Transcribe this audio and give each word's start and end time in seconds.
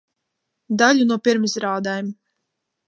Daļu 0.83 1.05
no 1.11 1.21
pirmizrādēm. 1.29 2.13